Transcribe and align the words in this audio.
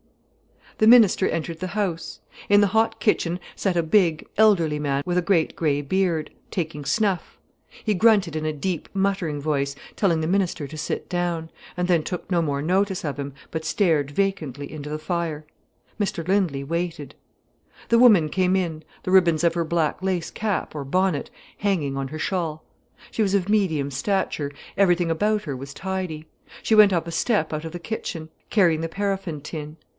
The 0.79 0.87
minister 0.87 1.29
entered 1.29 1.59
the 1.59 1.67
house. 1.77 2.21
In 2.49 2.59
the 2.61 2.65
hot 2.73 2.99
kitchen 2.99 3.39
sat 3.55 3.77
a 3.77 3.83
big, 3.83 4.25
elderly 4.35 4.79
man 4.79 5.03
with 5.05 5.15
a 5.15 5.21
great 5.21 5.55
grey 5.55 5.83
beard, 5.83 6.31
taking 6.49 6.85
snuff. 6.85 7.37
He 7.69 7.93
grunted 7.93 8.35
in 8.35 8.43
a 8.47 8.51
deep, 8.53 8.89
muttering 8.91 9.39
voice, 9.39 9.75
telling 9.95 10.21
the 10.21 10.25
minister 10.27 10.65
to 10.65 10.77
sit 10.79 11.07
down, 11.07 11.51
and 11.77 11.87
then 11.87 12.01
took 12.01 12.31
no 12.31 12.41
more 12.41 12.63
notice 12.63 13.05
of 13.05 13.17
him, 13.17 13.35
but 13.51 13.63
stared 13.63 14.09
vacantly 14.09 14.71
into 14.71 14.89
the 14.89 14.97
fire. 14.97 15.45
Mr 15.99 16.27
Lindley 16.27 16.63
waited. 16.63 17.13
The 17.89 17.99
woman 17.99 18.27
came 18.27 18.55
in, 18.55 18.83
the 19.03 19.11
ribbons 19.11 19.43
of 19.43 19.53
her 19.53 19.63
black 19.63 20.01
lace 20.01 20.31
cap, 20.31 20.73
or 20.73 20.83
bonnet, 20.83 21.29
hanging 21.59 21.95
on 21.95 22.07
her 22.07 22.17
shawl. 22.17 22.63
She 23.11 23.21
was 23.21 23.35
of 23.35 23.49
medium 23.49 23.91
stature, 23.91 24.51
everything 24.75 25.11
about 25.11 25.43
her 25.43 25.55
was 25.55 25.75
tidy. 25.75 26.25
She 26.63 26.73
went 26.73 26.91
up 26.91 27.05
a 27.07 27.11
step 27.11 27.53
out 27.53 27.65
of 27.65 27.71
the 27.71 27.77
kitchen, 27.77 28.29
carrying 28.49 28.81
the 28.81 28.89
paraffin 28.89 29.41
tin. 29.41 29.77